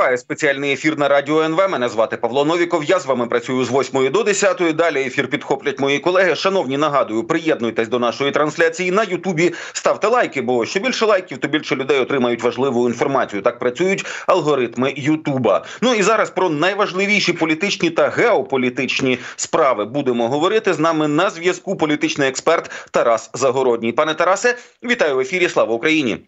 Триває 0.00 0.18
спеціальний 0.18 0.72
ефір 0.72 0.98
на 0.98 1.08
радіо 1.08 1.42
НВ. 1.42 1.68
Мене 1.70 1.88
звати 1.88 2.16
Павло 2.16 2.44
Новіков. 2.44 2.84
Я 2.84 2.98
з 2.98 3.06
вами 3.06 3.26
працюю 3.26 3.64
з 3.64 3.70
8 3.70 4.12
до 4.12 4.22
10. 4.22 4.76
Далі 4.76 5.00
ефір 5.00 5.28
підхоплять 5.28 5.80
мої 5.80 5.98
колеги. 5.98 6.34
Шановні, 6.34 6.78
нагадую, 6.78 7.24
приєднуйтесь 7.24 7.88
до 7.88 7.98
нашої 7.98 8.30
трансляції 8.30 8.90
на 8.90 9.02
Ютубі. 9.02 9.52
Ставте 9.72 10.08
лайки, 10.08 10.42
бо 10.42 10.66
що 10.66 10.80
більше 10.80 11.06
лайків, 11.06 11.38
то 11.38 11.48
більше 11.48 11.76
людей 11.76 12.00
отримають 12.00 12.42
важливу 12.42 12.88
інформацію. 12.88 13.42
Так 13.42 13.58
працюють 13.58 14.06
алгоритми 14.26 14.94
Ютуба. 14.96 15.64
Ну 15.82 15.94
і 15.94 16.02
зараз 16.02 16.30
про 16.30 16.48
найважливіші 16.48 17.32
політичні 17.32 17.90
та 17.90 18.08
геополітичні 18.08 19.18
справи 19.36 19.84
будемо 19.84 20.28
говорити. 20.28 20.72
З 20.72 20.78
нами 20.78 21.08
на 21.08 21.30
зв'язку 21.30 21.76
політичний 21.76 22.28
експерт 22.28 22.88
Тарас 22.90 23.30
Загородній. 23.34 23.92
Пане 23.92 24.14
Тарасе, 24.14 24.56
вітаю 24.84 25.16
в 25.16 25.20
ефірі. 25.20 25.48
Слава 25.48 25.74
Україні. 25.74 26.18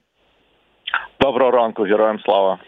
Доброго 1.21 1.51
ранку, 1.51 1.83
героям 1.83 2.19
слава. 2.25 2.59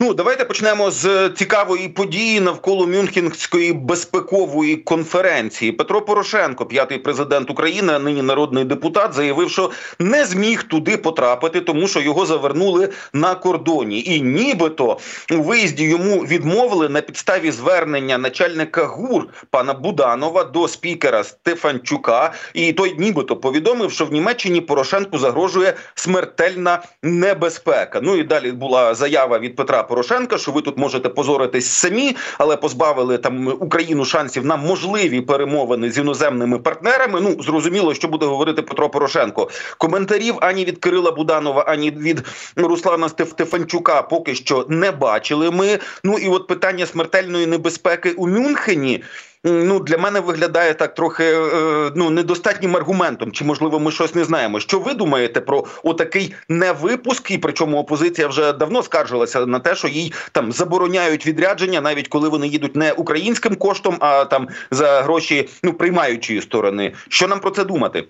Ну, 0.00 0.14
давайте 0.14 0.44
почнемо 0.44 0.90
з 0.90 1.30
цікавої 1.36 1.88
події 1.88 2.40
навколо 2.40 2.86
Мюнхенської 2.86 3.72
безпекової 3.72 4.76
конференції. 4.76 5.72
Петро 5.72 6.02
Порошенко, 6.02 6.66
п'ятий 6.66 6.98
президент 6.98 7.50
України, 7.50 7.92
а 7.92 7.98
нині 7.98 8.22
народний 8.22 8.64
депутат, 8.64 9.12
заявив, 9.12 9.50
що 9.50 9.70
не 9.98 10.24
зміг 10.24 10.62
туди 10.62 10.96
потрапити, 10.96 11.60
тому 11.60 11.88
що 11.88 12.00
його 12.00 12.26
завернули 12.26 12.88
на 13.12 13.34
кордоні, 13.34 14.04
і 14.04 14.20
нібито 14.22 14.98
у 15.32 15.42
виїзді 15.42 15.84
йому 15.84 16.18
відмовили 16.18 16.88
на 16.88 17.00
підставі 17.00 17.50
звернення 17.50 18.18
начальника 18.18 18.84
ГУР 18.84 19.26
пана 19.50 19.74
Буданова 19.74 20.44
до 20.44 20.68
спікера 20.68 21.24
Стефанчука. 21.24 22.32
І 22.54 22.72
той, 22.72 22.94
нібито, 22.98 23.36
повідомив, 23.36 23.92
що 23.92 24.06
в 24.06 24.12
Німеччині 24.12 24.60
Порошенку 24.60 25.18
загрожує 25.18 25.74
смертельна 25.94 26.82
небезпека. 27.02 28.00
Ну 28.02 28.16
і 28.16 28.22
далі 28.22 28.52
була 28.52 28.94
заява 28.94 29.38
від 29.38 29.56
Петра 29.64 29.82
Порошенка, 29.82 30.38
що 30.38 30.52
ви 30.52 30.62
тут 30.62 30.78
можете 30.78 31.08
позоритись 31.08 31.68
самі, 31.68 32.16
але 32.38 32.56
позбавили 32.56 33.18
там 33.18 33.46
Україну 33.60 34.04
шансів 34.04 34.46
на 34.46 34.56
можливі 34.56 35.20
перемовини 35.20 35.90
з 35.90 35.98
іноземними 35.98 36.58
партнерами. 36.58 37.20
Ну 37.20 37.42
зрозуміло, 37.42 37.94
що 37.94 38.08
буде 38.08 38.26
говорити 38.26 38.62
Петро 38.62 38.88
Порошенко. 38.90 39.50
Коментарів 39.78 40.34
ані 40.40 40.64
від 40.64 40.78
Кирила 40.78 41.12
Буданова, 41.12 41.62
ані 41.62 41.90
від 41.90 42.22
Руслана 42.56 43.08
Стефанчука 43.08 44.02
поки 44.02 44.34
що 44.34 44.66
не 44.68 44.90
бачили. 44.90 45.50
Ми 45.50 45.78
ну 46.04 46.18
і 46.18 46.28
от 46.28 46.46
питання 46.46 46.86
смертельної 46.86 47.46
небезпеки 47.46 48.10
у 48.10 48.28
Мюнхені 48.28 49.02
ну 49.44 49.80
для 49.80 49.98
мене 49.98 50.20
виглядає 50.20 50.74
так 50.74 50.94
трохи 50.94 51.24
е, 51.24 51.90
ну 51.94 52.10
недостатнім 52.10 52.76
аргументом. 52.76 53.32
Чи 53.32 53.44
можливо 53.44 53.80
ми 53.80 53.92
щось 53.92 54.14
не 54.14 54.24
знаємо? 54.24 54.60
Що 54.60 54.78
ви 54.78 54.94
думаєте 54.94 55.40
про 55.40 55.64
отакий 55.82 56.34
невипуск? 56.48 57.30
І 57.30 57.38
причому 57.38 57.78
опозиція 57.78 58.28
вже 58.28 58.52
давно 58.52 58.82
скаржилася 58.82 59.46
на 59.46 59.58
те, 59.58 59.74
що 59.74 59.88
їй 59.88 60.12
там 60.32 60.52
забороняють 60.52 61.26
відрядження, 61.26 61.80
навіть 61.80 62.08
коли 62.08 62.28
вони 62.28 62.48
їдуть 62.48 62.76
не 62.76 62.92
українським 62.92 63.54
коштом, 63.54 63.96
а 64.00 64.24
там 64.24 64.48
за 64.70 65.02
гроші 65.02 65.48
ну 65.62 65.72
приймаючої 65.72 66.40
сторони. 66.40 66.92
Що 67.08 67.28
нам 67.28 67.40
про 67.40 67.50
це 67.50 67.64
думати? 67.64 68.04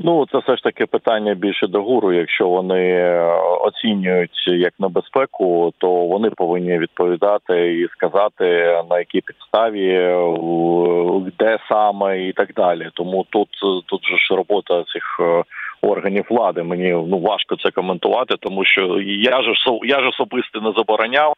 Ну, 0.00 0.26
це 0.32 0.38
все 0.38 0.56
ж 0.56 0.62
таки 0.62 0.86
питання 0.86 1.34
більше 1.34 1.66
до 1.66 1.82
гуру. 1.82 2.12
Якщо 2.12 2.48
вони 2.48 2.90
е, 2.90 3.20
оцінюють 3.60 4.46
як 4.46 4.72
небезпеку, 4.78 5.72
то 5.78 5.88
вони 5.90 6.30
повинні 6.30 6.78
відповідати 6.78 7.74
і 7.74 7.88
сказати 7.88 8.44
на 8.90 8.98
якій 8.98 9.20
підставі, 9.20 9.88
де 11.38 11.58
саме 11.68 12.28
і 12.28 12.32
так 12.32 12.54
далі. 12.54 12.90
Тому 12.94 13.26
тут 13.30 13.48
тут 13.86 14.00
же 14.06 14.18
ж 14.18 14.34
робота 14.34 14.84
цих 14.84 15.20
е, 15.20 15.42
органів 15.82 16.24
влади. 16.30 16.62
Мені 16.62 16.90
ну 17.08 17.18
важко 17.18 17.56
це 17.56 17.70
коментувати, 17.70 18.34
тому 18.40 18.64
що 18.64 19.00
я 19.00 19.42
ж 19.42 19.52
я 19.82 20.00
ж 20.00 20.08
особисто 20.08 20.60
не 20.60 20.72
забороняв 20.76 21.32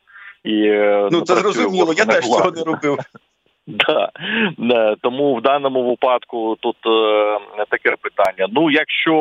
і 0.44 0.62
е, 0.62 1.08
ну 1.12 1.20
це 1.20 1.34
зрозуміло. 1.34 1.92
Я 1.96 2.04
теж 2.04 2.24
цього 2.24 2.50
не 2.50 2.62
робив. 2.62 2.98
Да. 4.58 4.96
Тому 5.02 5.34
в 5.34 5.42
даному 5.42 5.90
випадку 5.90 6.56
тут 6.60 6.76
е, 6.86 7.64
таке 7.68 7.96
питання. 8.02 8.46
Ну, 8.52 8.70
якщо 8.70 9.14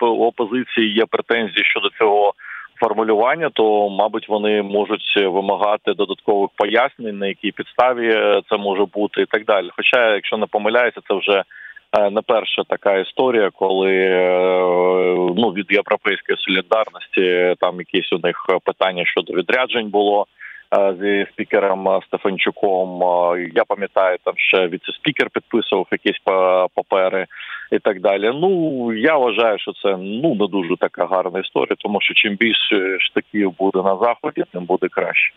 у 0.00 0.24
опозиції 0.24 0.94
є 0.94 1.04
претензії 1.10 1.64
щодо 1.64 1.88
цього 1.98 2.34
формулювання, 2.80 3.50
то 3.52 3.90
мабуть 3.90 4.28
вони 4.28 4.62
можуть 4.62 5.16
вимагати 5.16 5.94
додаткових 5.94 6.50
пояснень, 6.56 7.18
на 7.18 7.26
якій 7.26 7.52
підставі 7.52 8.12
це 8.50 8.56
може 8.56 8.84
бути, 8.84 9.22
і 9.22 9.26
так 9.26 9.44
далі. 9.44 9.68
Хоча, 9.76 10.14
якщо 10.14 10.36
не 10.36 10.46
помиляюся, 10.46 11.00
це 11.08 11.14
вже 11.14 11.42
е, 11.98 12.10
не 12.10 12.20
перша 12.22 12.62
така 12.68 12.96
історія, 12.96 13.50
коли 13.54 13.92
е, 13.92 14.28
ну 15.36 15.52
від 15.56 15.72
європейської 15.72 16.38
солідарності 16.38 17.54
там 17.60 17.78
якісь 17.78 18.12
у 18.12 18.18
них 18.18 18.46
питання 18.64 19.04
щодо 19.06 19.32
відряджень 19.32 19.88
було. 19.88 20.26
Е, 20.72 20.94
зі 21.00 21.26
спікером 21.32 21.88
е, 21.88 22.00
Стефанчуком. 22.06 23.02
Е, 23.02 23.50
я 23.54 23.64
пам'ятаю, 23.64 24.18
там 24.24 24.34
ще 24.36 24.68
віце-спікер 24.68 25.30
підписував 25.30 25.86
якісь 25.92 26.18
папери 26.74 27.26
і 27.72 27.78
так 27.78 28.00
далі. 28.00 28.30
Ну 28.34 28.92
я 28.92 29.16
вважаю, 29.16 29.58
що 29.58 29.72
це 29.72 29.96
ну 29.96 30.34
не 30.34 30.46
дуже 30.46 30.76
така 30.76 31.06
гарна 31.06 31.40
історія, 31.40 31.76
тому 31.78 32.00
що 32.00 32.14
чим 32.14 32.36
більше 32.36 33.00
штаків 33.00 33.54
буде 33.58 33.82
на 33.82 33.96
заході, 33.96 34.44
тим 34.52 34.64
буде 34.64 34.88
краще. 34.88 35.32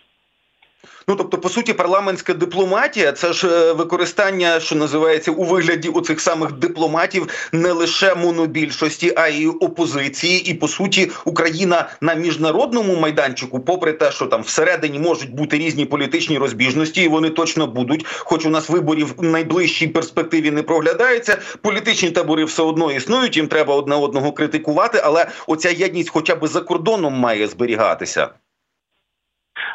Ну 1.10 1.16
тобто, 1.16 1.38
по 1.38 1.50
суті, 1.50 1.74
парламентська 1.74 2.34
дипломатія 2.34 3.12
це 3.12 3.34
ж 3.34 3.48
е, 3.48 3.74
використання, 3.74 4.60
що 4.60 4.76
називається 4.76 5.32
у 5.32 5.44
вигляді 5.44 5.90
оцих 5.90 6.22
самих 6.22 6.52
дипломатів, 6.52 7.28
не 7.52 7.72
лише 7.72 8.16
монобільшості, 8.16 9.14
а 9.16 9.28
й 9.28 9.48
опозиції. 9.48 10.50
І 10.50 10.54
по 10.54 10.68
суті, 10.68 11.12
Україна 11.26 11.90
на 12.02 12.14
міжнародному 12.14 12.96
майданчику, 12.96 13.60
попри 13.60 13.94
те, 13.94 14.12
що 14.12 14.26
там 14.26 14.42
всередині 14.42 15.00
можуть 15.00 15.36
бути 15.36 15.58
різні 15.58 15.86
політичні 15.86 16.38
розбіжності, 16.38 17.04
і 17.04 17.08
вони 17.08 17.30
точно 17.30 17.68
будуть. 17.68 18.06
Хоч 18.08 18.46
у 18.46 18.50
нас 18.50 18.70
виборів 18.70 19.14
в 19.18 19.24
найближчій 19.24 19.88
перспективі 19.88 20.52
не 20.52 20.64
проглядається. 20.64 21.38
Політичні 21.62 22.12
табори 22.12 22.46
все 22.46 22.64
одно 22.64 22.92
існують. 22.92 23.38
Їм 23.38 23.48
треба 23.48 23.76
одне 23.76 23.96
одного 23.96 24.32
критикувати, 24.32 25.02
але 25.04 25.28
оця 25.48 25.70
єдність, 25.70 26.10
хоча 26.10 26.36
б 26.36 26.48
за 26.48 26.62
кордоном, 26.62 27.14
має 27.14 27.48
зберігатися. 27.48 28.30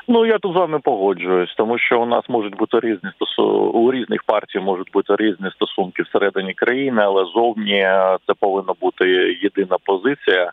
Ну 0.08 0.26
я 0.26 0.38
тут 0.38 0.52
з 0.52 0.56
вами 0.56 0.78
погоджуюсь, 0.78 1.54
тому 1.56 1.78
що 1.78 2.00
у 2.00 2.06
нас 2.06 2.28
можуть 2.28 2.56
бути 2.56 2.80
різні 2.80 3.10
стосунки, 3.16 3.78
у 3.78 3.92
різних 3.92 4.22
партій 4.22 4.58
можуть 4.58 4.92
бути 4.92 5.16
різні 5.16 5.50
стосунки 5.50 6.02
всередині 6.02 6.54
країни, 6.54 7.02
але 7.04 7.24
зовні 7.24 7.74
е, 7.74 8.18
це 8.26 8.34
повинна 8.40 8.72
бути 8.80 9.04
єдина 9.42 9.76
позиція. 9.84 10.52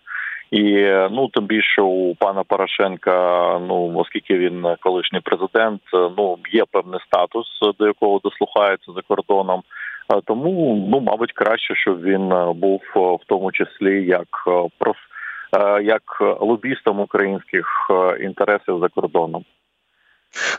І 0.52 0.64
ну 1.12 1.28
тим 1.28 1.46
більше 1.46 1.82
у 1.82 2.16
пана 2.16 2.44
Порошенка, 2.44 3.60
ну 3.68 3.94
оскільки 3.98 4.38
він 4.38 4.68
колишній 4.80 5.20
президент, 5.20 5.82
ну 5.94 6.38
є 6.52 6.64
певний 6.72 7.00
статус, 7.08 7.60
до 7.80 7.88
якого 7.88 8.20
дослухається 8.24 8.92
за 8.92 9.02
кордоном. 9.02 9.62
Тому 10.26 10.88
ну 10.92 11.00
мабуть 11.00 11.34
краще, 11.34 11.76
щоб 11.76 12.02
він 12.02 12.30
був 12.56 12.82
в 12.96 13.26
тому 13.28 13.52
числі 13.52 14.06
як 14.06 14.28
проф 14.78 14.98
як 15.82 16.02
лобістом 16.40 17.00
українських 17.00 17.68
інтересів 18.20 18.80
за 18.80 18.88
кордоном. 18.88 19.46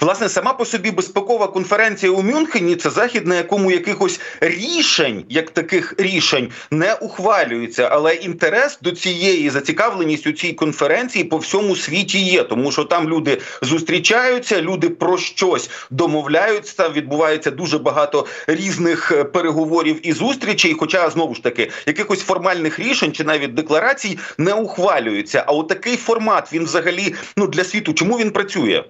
Власне, 0.01 0.29
сама 0.29 0.53
по 0.53 0.65
собі 0.65 0.91
безпекова 0.91 1.47
конференція 1.47 2.13
у 2.13 2.23
Мюнхені 2.23 2.77
це 2.77 2.91
захід, 2.91 3.27
на 3.27 3.37
якому 3.37 3.71
якихось 3.71 4.21
рішень, 4.41 5.25
як 5.29 5.51
таких 5.51 5.95
рішень, 5.99 6.51
не 6.71 6.95
ухвалюється. 6.95 7.89
Але 7.93 8.15
інтерес 8.15 8.79
до 8.83 8.91
цієї 8.91 9.51
зацікавленість 9.51 10.27
у 10.27 10.33
цій 10.33 10.53
конференції 10.53 11.25
по 11.25 11.37
всьому 11.37 11.77
світі 11.77 12.19
є, 12.19 12.43
тому 12.43 12.73
що 12.73 12.85
там 12.85 13.09
люди 13.09 13.41
зустрічаються, 13.63 14.61
люди 14.61 14.89
про 14.89 15.19
щось 15.19 15.71
домовляються. 15.91 16.89
Відбувається 16.89 17.51
дуже 17.51 17.79
багато 17.79 18.27
різних 18.47 19.13
е, 19.13 19.25
переговорів 19.25 20.09
і 20.09 20.13
зустрічей. 20.13 20.77
Хоча 20.79 21.11
знову 21.11 21.35
ж 21.35 21.43
таки 21.43 21.71
якихось 21.87 22.21
формальних 22.21 22.79
рішень 22.79 23.13
чи 23.13 23.25
навіть 23.25 23.55
декларацій 23.55 24.19
не 24.39 24.55
ухвалюється. 24.55 25.45
А 25.47 25.53
от 25.53 25.69
такий 25.69 25.97
формат 25.97 26.53
він 26.53 26.65
взагалі 26.65 27.15
ну 27.37 27.47
для 27.47 27.65
світу, 27.65 27.93
чому 27.93 28.19
він 28.19 28.31
працює? 28.31 28.85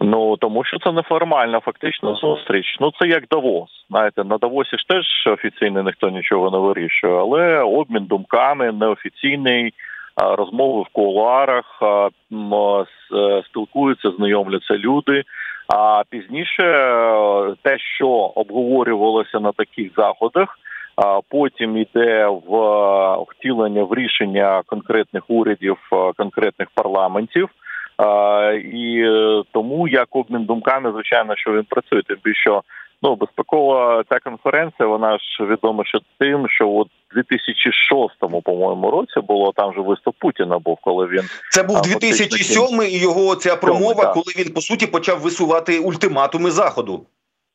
Ну 0.00 0.36
тому 0.36 0.64
що 0.64 0.78
це 0.78 0.92
неформальна 0.92 1.60
фактично 1.60 2.14
зустріч. 2.14 2.76
Ну 2.80 2.92
це 3.00 3.08
як 3.08 3.24
Давос. 3.30 3.70
Знаєте, 3.90 4.24
на 4.24 4.38
Давосі 4.38 4.78
ж 4.78 4.88
теж 4.88 5.04
офіційно 5.26 5.82
ніхто 5.82 6.10
нічого 6.10 6.50
не 6.50 6.58
вирішує, 6.58 7.14
але 7.14 7.58
обмін 7.58 8.04
думками 8.04 8.72
неофіційний. 8.72 9.74
Розмови 10.36 10.82
в 10.82 10.92
кулуарах, 10.92 11.82
спілкуються, 13.44 14.10
знайомляться 14.10 14.74
люди. 14.74 15.22
А 15.68 16.02
пізніше 16.10 16.62
е, 16.62 17.54
те, 17.62 17.78
що 17.78 18.08
обговорювалося 18.10 19.40
на 19.40 19.52
таких 19.52 19.92
заходах, 19.96 20.58
потім 21.28 21.76
йде 21.76 22.26
в 22.26 22.52
втілення 23.28 23.84
в 23.84 23.94
рішення 23.94 24.62
конкретних 24.66 25.30
урядів, 25.30 25.76
е, 25.92 26.12
конкретних 26.16 26.68
парламентів. 26.74 27.48
І 28.64 29.02
е, 29.04 29.42
тому 29.52 29.88
як 29.88 30.08
обмін 30.10 30.44
думками, 30.44 30.92
звичайно, 30.92 31.36
що 31.36 31.52
він 31.52 31.64
працює. 31.64 32.02
Тим 32.02 32.16
більше 32.24 32.60
Ну, 33.02 33.16
безпекова 33.16 34.04
ця 34.08 34.18
конференція, 34.18 34.88
вона 34.88 35.18
ж 35.18 35.44
відома 35.44 35.84
ще 35.84 35.98
тим, 36.18 36.48
що 36.48 36.70
от 36.70 36.88
2006 37.14 38.42
по-моєму 38.44 38.90
році 38.90 39.20
було 39.20 39.52
там 39.52 39.74
же 39.74 39.80
виступ 39.80 40.16
Путіна. 40.18 40.58
Був 40.58 40.78
коли 40.82 41.06
він 41.06 41.22
це 41.50 41.62
був 41.62 41.80
2007 41.80 42.82
і 42.82 42.98
його 42.98 43.34
ця 43.34 43.56
промова, 43.56 44.04
так. 44.04 44.12
коли 44.12 44.24
він 44.38 44.52
по 44.54 44.60
суті 44.60 44.86
почав 44.86 45.20
висувати 45.20 45.78
ультиматуми 45.78 46.50
заходу. 46.50 47.06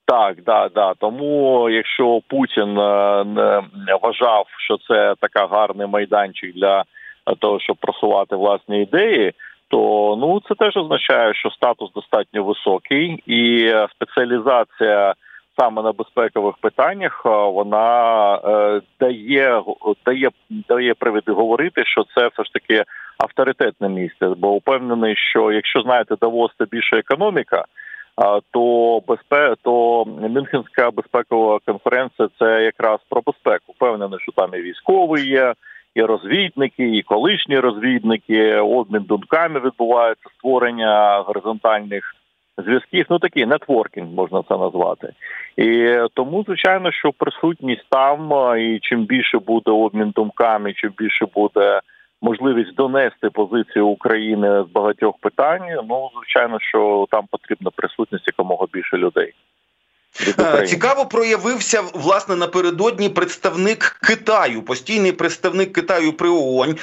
Так, 0.05 0.43
да, 0.45 0.69
да. 0.75 0.93
Тому 0.93 1.69
якщо 1.69 2.21
Путін 2.27 2.77
е, 2.77 3.23
не 3.87 3.95
вважав, 4.01 4.45
що 4.65 4.77
це 4.87 5.15
така 5.19 5.47
гарний 5.47 5.87
майданчик 5.87 6.55
для 6.55 6.83
того, 7.39 7.59
щоб 7.59 7.77
просувати 7.77 8.35
власні 8.35 8.81
ідеї, 8.81 9.33
то 9.73 10.15
ну 10.19 10.41
це 10.47 10.55
теж 10.55 10.77
означає, 10.77 11.33
що 11.33 11.49
статус 11.49 11.91
достатньо 11.93 12.43
високий, 12.43 13.23
і 13.25 13.73
спеціалізація 13.91 15.13
саме 15.59 15.81
на 15.81 15.91
безпекових 15.91 16.55
питаннях 16.61 17.25
вона 17.25 18.35
е, 18.35 18.81
дає 18.99 19.61
дає 20.05 20.29
дає 20.69 20.93
привід 20.93 21.23
говорити, 21.27 21.85
що 21.85 22.03
це 22.15 22.27
все 22.27 22.43
ж 22.43 22.53
таки 22.53 22.83
авторитетне 23.17 23.89
місце. 23.89 24.27
Бо 24.37 24.51
упевнений, 24.51 25.15
що 25.15 25.51
якщо 25.51 25.81
знаєте, 25.81 26.15
Давос 26.21 26.51
це 26.57 26.65
більше 26.71 26.97
економіка. 26.97 27.65
То 28.51 28.99
безпе... 29.07 29.55
то 29.63 30.05
Мюнхенська 30.05 30.91
безпекова 30.91 31.59
конференція 31.65 32.29
це 32.39 32.63
якраз 32.63 32.99
про 33.09 33.21
безпеку. 33.25 33.73
Впевнений, 33.75 34.19
що 34.19 34.31
там 34.31 34.49
і 34.53 34.61
військовий 34.61 35.27
є, 35.27 35.53
і 35.95 36.01
розвідники, 36.01 36.97
і 36.97 37.01
колишні 37.01 37.59
розвідники, 37.59 38.55
обмін 38.55 39.03
думками 39.03 39.59
відбувається 39.59 40.29
створення 40.37 41.23
горизонтальних 41.27 42.15
зв'язків. 42.57 43.05
Ну 43.09 43.19
такий 43.19 43.45
нетворкінг 43.45 44.07
можна 44.07 44.43
це 44.49 44.57
назвати. 44.57 45.13
І 45.57 45.97
тому, 46.13 46.43
звичайно, 46.43 46.91
що 46.91 47.11
присутність 47.11 47.85
там, 47.89 48.31
і 48.59 48.79
чим 48.81 49.05
більше 49.05 49.39
буде 49.39 49.71
обмін 49.71 50.09
думками, 50.09 50.73
чим 50.73 50.91
більше 50.97 51.25
буде 51.35 51.79
можливість 52.21 52.75
донести 52.75 53.29
позицію 53.29 53.87
України 53.87 54.63
з 54.69 54.71
багатьох 54.73 55.15
питань. 55.21 55.61
Ну 55.89 56.09
звичайно, 56.15 56.57
що 56.59 57.07
там 57.11 57.25
потрібна 57.31 57.71
присутність 57.75 58.27
якомога 58.27 58.67
більше 58.73 58.97
людей. 58.97 59.33
Е, 60.39 60.67
цікаво 60.67 61.05
проявився 61.05 61.83
власне 61.93 62.35
напередодні 62.35 63.09
представник 63.09 63.99
Китаю, 64.07 64.61
постійний 64.61 65.11
представник 65.11 65.73
Китаю 65.73 66.13
при 66.13 66.29
ООН, 66.29 66.75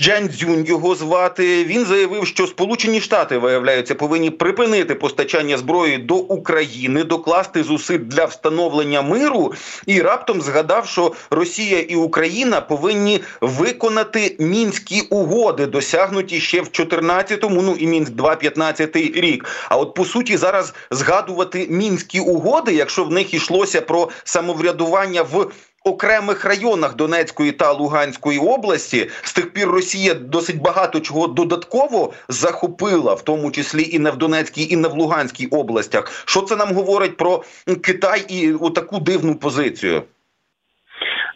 Джан 0.00 0.28
Цзюнь 0.28 0.64
його 0.64 0.94
звати. 0.94 1.64
Він 1.64 1.84
заявив, 1.84 2.26
що 2.26 2.46
Сполучені 2.46 3.00
Штати 3.00 3.38
виявляються 3.38 3.94
повинні 3.94 4.30
припинити 4.30 4.94
постачання 4.94 5.58
зброї 5.58 5.98
до 5.98 6.14
України, 6.14 7.04
докласти 7.04 7.62
зусиль 7.62 7.98
для 7.98 8.24
встановлення 8.24 9.02
миру, 9.02 9.54
і 9.86 10.02
раптом 10.02 10.42
згадав, 10.42 10.86
що 10.86 11.12
Росія 11.30 11.80
і 11.80 11.94
Україна 11.94 12.60
повинні 12.60 13.20
виконати 13.40 14.36
мінські 14.38 15.00
угоди, 15.00 15.66
досягнуті 15.66 16.40
ще 16.40 16.60
в 16.60 16.64
14-му, 16.66 17.62
ну 17.62 17.76
і 17.78 17.86
мінськ 17.86 18.12
2-15 18.12 19.20
рік. 19.20 19.44
А 19.68 19.76
от 19.76 19.94
по 19.94 20.04
суті 20.04 20.36
зараз 20.36 20.74
згадувати 20.90 21.66
мінські 21.70 22.20
угоди 22.20 22.75
якщо 22.76 23.04
в 23.04 23.12
них 23.12 23.34
йшлося 23.34 23.80
про 23.80 24.08
самоврядування 24.24 25.22
в 25.22 25.50
окремих 25.84 26.44
районах 26.44 26.96
Донецької 26.96 27.52
та 27.52 27.72
Луганської 27.72 28.38
області, 28.38 29.06
з 29.10 29.34
тих 29.34 29.52
пір 29.52 29.68
Росія 29.68 30.14
досить 30.14 30.62
багато 30.62 31.00
чого 31.00 31.26
додатково 31.26 32.12
захопила, 32.28 33.14
в 33.14 33.22
тому 33.22 33.50
числі 33.50 33.82
і 33.92 33.98
не 33.98 34.10
в 34.10 34.16
Донецькій, 34.16 34.68
і 34.70 34.76
не 34.76 34.88
в 34.88 34.92
Луганській 34.92 35.46
областях. 35.46 36.24
Що 36.26 36.40
це 36.40 36.56
нам 36.56 36.74
говорить 36.74 37.16
про 37.16 37.42
Китай 37.84 38.20
і 38.28 38.54
таку 38.74 38.98
дивну 38.98 39.34
позицію? 39.34 40.02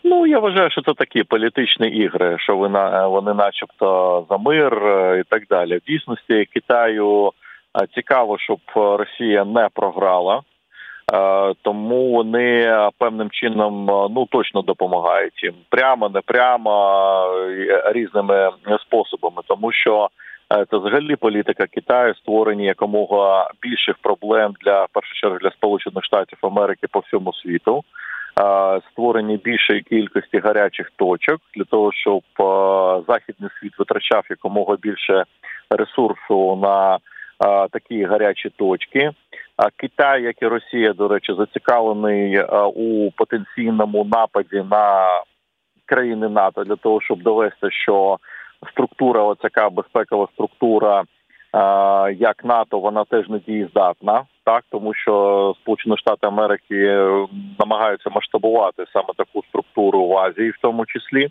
Ну 0.05 0.27
я 0.27 0.39
вважаю, 0.39 0.71
що 0.71 0.83
це 0.83 0.95
такі 0.95 1.23
політичні 1.23 1.89
ігри, 1.89 2.37
що 2.39 2.57
вони, 2.57 3.07
вони, 3.07 3.35
начебто, 3.35 4.27
за 4.31 4.39
мир 4.39 4.75
е, 4.75 5.21
і 5.21 5.31
так 5.31 5.43
далі. 5.51 5.77
В 5.77 5.81
дійсності 5.91 6.49
Китаю 6.55 7.33
е, 7.83 7.87
цікаво, 7.95 8.39
щоб 8.39 8.59
Росія 8.75 9.45
не 9.45 9.69
програла. 9.75 10.43
Е, 11.13 11.55
тому 11.63 12.13
вони 12.13 12.75
певним 12.99 13.31
чином 13.31 13.91
е, 13.91 14.09
ну 14.11 14.27
точно 14.31 14.63
допомагають 14.63 15.45
їм 15.45 15.55
прямо, 15.69 16.09
не 16.09 16.21
прямо 16.21 17.27
різними 17.93 18.51
способами, 18.87 19.43
тому 19.47 19.73
що 19.73 20.09
е, 20.53 20.65
це 20.71 20.77
взагалі 20.77 21.17
політика 21.17 21.67
Китаю 21.67 22.15
створені 22.15 22.65
якомога 22.65 23.51
більших 23.63 23.99
проблем 23.99 24.55
для 24.65 24.87
першу 24.93 25.15
чергу 25.15 25.39
для 25.39 25.51
Сполучених 25.51 26.05
Штатів 26.05 26.39
Америки 26.43 26.87
по 26.91 26.99
всьому 26.99 27.33
світу. 27.33 27.85
Створені 28.91 29.37
більшої 29.37 29.83
кількості 29.83 30.39
гарячих 30.39 30.91
точок 30.97 31.41
для 31.55 31.65
того, 31.65 31.93
щоб 31.93 32.23
західний 33.09 33.51
світ 33.61 33.79
витрачав 33.79 34.25
якомога 34.31 34.77
більше 34.83 35.25
ресурсу 35.71 36.59
на 36.63 36.99
такі 37.71 38.05
гарячі 38.05 38.51
точки. 38.51 39.11
Китай, 39.77 40.23
як 40.23 40.43
і 40.43 40.47
Росія, 40.47 40.93
до 40.93 41.09
речі, 41.09 41.35
зацікавлений 41.39 42.43
у 42.75 43.11
потенційному 43.11 44.05
нападі 44.05 44.65
на 44.71 45.09
країни 45.87 46.29
НАТО 46.29 46.65
для 46.65 46.77
того, 46.77 47.01
щоб 47.01 47.23
довести, 47.23 47.71
що 47.71 48.19
структура, 48.73 49.23
оцяка 49.23 49.71
безпекова 49.71 50.29
структура, 50.35 51.05
як 52.17 52.45
НАТО, 52.45 52.79
вона 52.79 53.05
теж 53.05 53.29
не 53.29 53.39
дієздатна, 53.39 54.25
так 54.45 54.65
тому 54.71 54.95
що 54.95 55.55
Сполучені 55.63 55.97
Штати 55.97 56.27
Америки 56.27 57.07
намагаються 57.59 58.11
масштабувати 58.11 58.85
саме 58.93 59.09
таку 59.17 59.43
структуру 59.49 60.07
в 60.07 60.19
Азії, 60.19 60.51
в 60.51 60.59
тому 60.63 60.87
числі. 60.87 61.29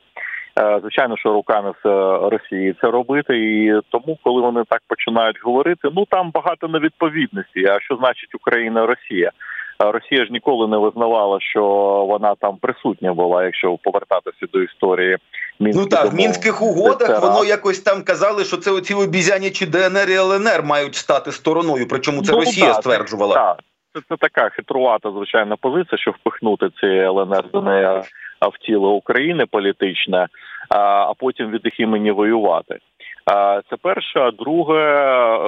Е, 0.60 0.80
звичайно, 0.82 1.18
що 1.18 1.34
руками 1.34 1.74
з 1.84 1.88
Росії 2.32 2.76
це 2.82 2.88
робити, 2.88 3.38
і 3.38 3.82
тому, 3.90 4.18
коли 4.24 4.42
вони 4.42 4.64
так 4.70 4.82
починають 4.88 5.44
говорити, 5.44 5.90
ну 5.96 6.06
там 6.10 6.32
багато 6.32 6.68
невідповідності. 6.68 7.66
А 7.66 7.80
що 7.80 7.96
значить 7.96 8.36
Україна, 8.36 8.86
Росія? 8.86 9.32
Росія 9.80 10.26
ж 10.26 10.32
ніколи 10.32 10.68
не 10.68 10.78
визнавала, 10.78 11.40
що 11.40 11.64
вона 12.10 12.36
там 12.36 12.58
присутня 12.58 13.14
була, 13.14 13.44
якщо 13.44 13.78
повертатися 13.84 14.46
до 14.54 14.62
історії 14.62 15.18
Мінських 15.60 15.84
Ну 15.84 15.90
так 15.90 16.12
в 16.12 16.16
мінських 16.16 16.62
угодах 16.62 17.08
це 17.08 17.20
воно 17.20 17.46
якось 17.46 17.80
там 17.80 18.04
казали, 18.04 18.44
що 18.44 18.58
це 18.58 18.72
оці 18.72 18.94
обізяні 18.94 19.50
чи 19.50 19.66
ДНР 19.66 20.10
і 20.10 20.14
ЛНР 20.14 20.64
мають 20.64 20.96
стати 20.96 21.32
стороною. 21.32 21.88
Причому 21.90 22.24
це 22.24 22.32
ну, 22.32 22.40
Росія 22.40 22.74
так, 22.74 22.76
стверджувала. 22.76 23.36
Так, 23.36 23.60
це, 23.94 24.02
це 24.10 24.16
така 24.20 24.50
хитрувата 24.50 25.12
звичайна 25.12 25.56
позиція, 25.56 25.98
що 25.98 26.12
впихнути 26.12 26.70
ці 26.80 26.88
ЛНР 26.88 27.44
ДНР 27.54 28.04
в 28.42 28.58
тіло 28.66 28.92
України 28.92 29.46
політичне, 29.46 30.28
а 30.70 31.14
потім 31.18 31.52
від 31.52 31.62
їх 31.66 31.80
імені 31.80 32.12
воювати. 32.12 32.80
Це 33.70 33.76
перше, 33.82 34.20
а 34.20 34.32
друге, 34.32 34.82
е, 34.82 35.40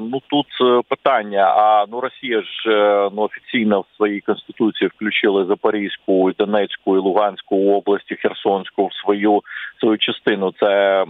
ну 0.00 0.22
тут 0.30 0.46
е, 0.60 0.82
питання. 0.88 1.42
А 1.42 1.86
ну 1.90 2.00
Росія 2.00 2.42
ж 2.42 2.70
е, 2.70 3.10
ну 3.16 3.22
офіційно 3.22 3.80
в 3.80 3.96
своїй 3.96 4.20
конституції 4.20 4.88
включила 4.88 5.44
Запорізьку, 5.44 6.32
Донецьку 6.38 6.96
і 6.96 7.00
Луганську 7.00 7.74
області, 7.74 8.16
Херсонську 8.16 8.86
в 8.86 8.94
свою 8.94 9.42
свою 9.80 9.98
частину. 9.98 10.52
Це 10.60 11.04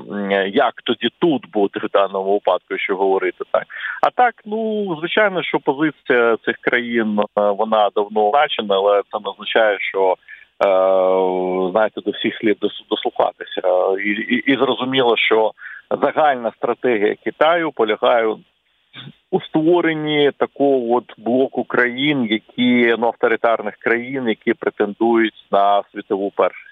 як 0.52 0.74
тоді 0.84 1.08
тут 1.18 1.50
бути 1.50 1.80
в 1.80 1.88
даному 1.92 2.32
випадку, 2.32 2.78
що 2.78 2.96
говорити 2.96 3.44
так. 3.50 3.64
А 4.02 4.10
так, 4.10 4.34
ну 4.46 4.96
звичайно, 4.98 5.42
що 5.42 5.58
позиція 5.58 6.36
цих 6.44 6.56
країн 6.56 7.20
вона 7.36 7.90
давно 7.94 8.30
значена, 8.30 8.74
але 8.74 9.02
це 9.12 9.18
не 9.24 9.30
означає, 9.30 9.78
що. 9.80 10.16
Знаєте, 11.70 12.00
до 12.00 12.10
всіх 12.10 12.36
слід 12.36 12.56
дослухатися, 12.90 13.60
і, 14.04 14.08
і, 14.08 14.52
і 14.52 14.56
зрозуміло, 14.56 15.16
що 15.16 15.52
загальна 16.02 16.52
стратегія 16.56 17.14
Китаю 17.24 17.72
полягає 17.72 18.36
у 19.30 19.40
створенні 19.40 20.30
такого 20.36 20.96
от 20.96 21.12
блоку 21.18 21.64
країн, 21.64 22.26
які 22.30 22.96
ну 22.98 23.06
авторитарних 23.06 23.76
країн, 23.76 24.28
які 24.28 24.54
претендують 24.54 25.46
на 25.50 25.82
світову 25.92 26.32
першість. 26.36 26.71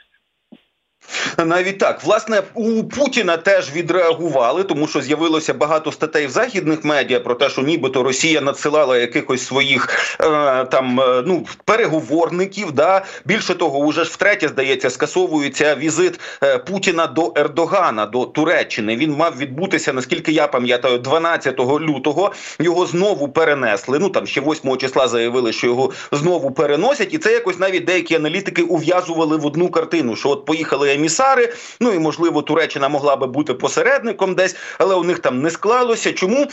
Навіть 1.46 1.78
так, 1.78 2.04
власне, 2.04 2.42
у 2.54 2.84
Путіна 2.84 3.36
теж 3.36 3.72
відреагували, 3.72 4.64
тому 4.64 4.88
що 4.88 5.00
з'явилося 5.00 5.54
багато 5.54 5.92
статей 5.92 6.26
в 6.26 6.30
західних 6.30 6.84
медіа 6.84 7.20
про 7.20 7.34
те, 7.34 7.50
що 7.50 7.62
нібито 7.62 8.02
Росія 8.02 8.40
надсилала 8.40 8.98
якихось 8.98 9.46
своїх 9.46 9.88
е, 10.20 10.64
там 10.64 11.00
е, 11.00 11.22
ну 11.26 11.46
переговорників. 11.64 12.72
Да 12.72 13.04
більше 13.24 13.54
того, 13.54 13.78
уже 13.78 14.04
ж 14.04 14.10
втретє 14.10 14.48
здається, 14.48 14.90
скасовується 14.90 15.76
візит 15.76 16.20
е, 16.42 16.58
Путіна 16.58 17.06
до 17.06 17.32
Ердогана 17.36 18.06
до 18.06 18.24
Туреччини. 18.24 18.96
Він 18.96 19.12
мав 19.12 19.38
відбутися, 19.38 19.92
наскільки 19.92 20.32
я 20.32 20.46
пам'ятаю, 20.46 20.98
12 20.98 21.58
лютого. 21.60 22.32
Його 22.58 22.86
знову 22.86 23.28
перенесли. 23.28 23.98
Ну 23.98 24.08
там 24.08 24.26
ще 24.26 24.40
8 24.40 24.76
числа 24.76 25.08
заявили, 25.08 25.52
що 25.52 25.66
його 25.66 25.92
знову 26.12 26.50
переносять, 26.50 27.14
і 27.14 27.18
це 27.18 27.32
якось 27.32 27.58
навіть 27.58 27.84
деякі 27.84 28.14
аналітики 28.14 28.62
ув'язували 28.62 29.36
в 29.36 29.46
одну 29.46 29.68
картину, 29.68 30.16
що 30.16 30.28
от 30.28 30.44
поїхали 30.44 30.89
емісари. 30.94 31.54
Ну 31.80 31.92
і 31.92 31.98
можливо 31.98 32.42
Туреччина 32.42 32.88
могла 32.88 33.16
би 33.16 33.26
бути 33.26 33.54
посередником 33.54 34.34
десь, 34.34 34.56
але 34.78 34.94
у 34.94 35.04
них 35.04 35.18
там 35.18 35.42
не 35.42 35.50
склалося. 35.50 36.12
Чому? 36.12 36.46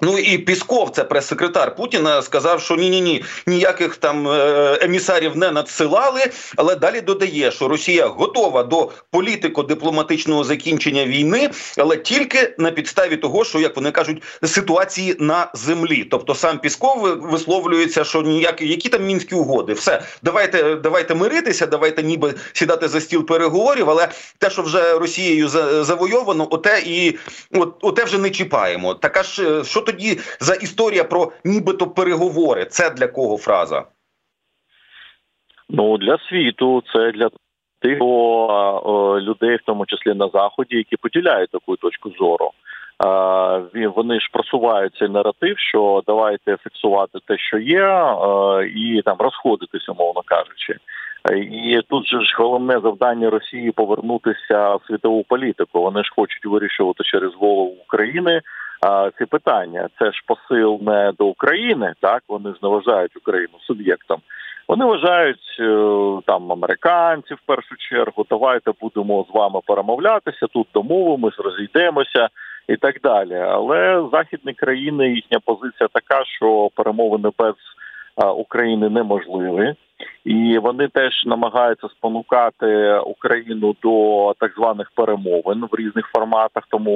Ну 0.00 0.18
і 0.18 0.38
Пісков, 0.38 0.90
це 0.90 1.04
прес-секретар 1.04 1.76
Путіна, 1.76 2.22
сказав, 2.22 2.60
що 2.60 2.76
ні, 2.76 2.90
ні, 2.90 3.00
ні, 3.00 3.24
ніяких 3.46 3.96
там 3.96 4.28
е, 4.28 4.78
емісарів 4.80 5.36
не 5.36 5.50
надсилали. 5.50 6.20
Але 6.56 6.76
далі 6.76 7.00
додає, 7.00 7.50
що 7.50 7.68
Росія 7.68 8.06
готова 8.06 8.62
до 8.62 8.90
політико-дипломатичного 9.12 10.44
закінчення 10.44 11.04
війни, 11.06 11.50
але 11.78 11.96
тільки 11.96 12.54
на 12.58 12.70
підставі 12.70 13.16
того, 13.16 13.44
що 13.44 13.60
як 13.60 13.76
вони 13.76 13.90
кажуть, 13.90 14.22
ситуації 14.44 15.16
на 15.18 15.50
землі. 15.54 16.04
Тобто 16.10 16.34
сам 16.34 16.58
Пісков 16.58 17.18
висловлюється, 17.20 18.04
що 18.04 18.22
ніякі 18.22 18.68
які 18.68 18.88
там 18.88 19.04
мінські 19.04 19.34
угоди, 19.34 19.72
все 19.72 20.02
давайте, 20.22 20.74
давайте 20.74 21.14
миритися, 21.14 21.66
давайте 21.66 22.02
ніби 22.02 22.34
сідати 22.52 22.88
за 22.88 23.00
стіл 23.00 23.26
переговорів. 23.26 23.90
Але 23.90 24.08
те, 24.38 24.50
що 24.50 24.62
вже 24.62 24.98
Росією 24.98 25.48
завойовано, 25.84 26.48
оте 26.50 26.82
і 26.86 27.18
от, 27.52 27.74
оте 27.82 28.04
вже 28.04 28.18
не 28.18 28.30
чіпаємо. 28.30 28.94
Така 28.94 29.22
ж 29.22 29.64
що 29.64 29.83
тоді 29.86 30.16
за 30.40 30.54
історія 30.54 31.04
про 31.04 31.32
нібито 31.44 31.86
переговори? 31.86 32.64
Це 32.64 32.90
для 32.90 33.06
кого 33.06 33.38
фраза? 33.38 33.84
Ну 35.68 35.98
для 35.98 36.18
світу, 36.18 36.82
це 36.92 37.12
для 37.12 37.30
тих 37.80 37.98
людей, 39.28 39.56
в 39.56 39.62
тому 39.66 39.86
числі 39.86 40.14
на 40.14 40.28
заході, 40.28 40.76
які 40.76 40.96
поділяють 40.96 41.50
таку 41.50 41.76
точку 41.76 42.10
зору. 42.10 42.50
Вони 43.96 44.20
ж 44.20 44.28
просувають 44.32 44.96
цей 44.98 45.08
наратив, 45.08 45.58
що 45.58 46.02
давайте 46.06 46.56
фіксувати 46.56 47.18
те, 47.26 47.38
що 47.38 47.58
є, 47.58 48.16
і 48.76 49.02
там 49.04 49.16
розходитися, 49.18 49.92
умовно 49.92 50.22
кажучи. 50.24 50.76
І 51.50 51.80
тут 51.88 52.06
же 52.06 52.20
ж 52.20 52.34
головне 52.38 52.80
завдання 52.80 53.30
Росії 53.30 53.70
повернутися 53.70 54.74
в 54.74 54.80
світову 54.86 55.24
політику. 55.28 55.82
Вони 55.82 56.04
ж 56.04 56.12
хочуть 56.16 56.46
вирішувати 56.46 57.04
через 57.04 57.34
голову 57.34 57.76
України 57.86 58.40
ці 59.18 59.24
питання. 59.24 59.88
Це 59.98 60.12
ж 60.12 60.22
посил 60.26 60.78
не 60.82 61.12
до 61.18 61.26
України, 61.26 61.94
так 62.00 62.22
вони 62.28 62.50
ж 62.50 62.56
не 62.62 62.68
вважають 62.68 63.16
Україну 63.16 63.54
суб'єктом. 63.66 64.20
Вони 64.68 64.84
вважають 64.84 65.56
е, 65.60 66.22
там 66.26 66.52
американців 66.52 67.36
в 67.36 67.46
першу 67.46 67.76
чергу. 67.76 68.26
Давайте 68.30 68.72
будемо 68.80 69.26
з 69.30 69.34
вами 69.34 69.60
перемовлятися. 69.66 70.46
Тут 70.46 70.66
домовимось, 70.74 71.38
розійдемося 71.38 72.28
і 72.68 72.76
так 72.76 73.00
далі. 73.02 73.34
Але 73.34 74.08
західні 74.12 74.52
країни 74.54 75.08
їхня 75.08 75.38
позиція 75.44 75.88
така, 75.92 76.24
що 76.24 76.68
перемовини 76.74 77.30
без 77.38 77.54
України 78.16 78.88
неможливі, 78.88 79.74
і 80.24 80.58
вони 80.58 80.88
теж 80.88 81.24
намагаються 81.26 81.88
спонукати 81.88 82.98
Україну 82.98 83.76
до 83.82 84.34
так 84.38 84.52
званих 84.56 84.90
перемовин 84.94 85.64
в 85.70 85.74
різних 85.74 86.06
форматах. 86.06 86.64
Тому 86.70 86.92